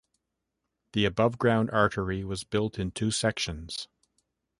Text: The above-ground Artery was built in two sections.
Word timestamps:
The 0.93 1.05
above-ground 1.05 1.69
Artery 1.69 2.23
was 2.23 2.43
built 2.43 2.79
in 2.79 2.89
two 2.89 3.11
sections. 3.11 3.87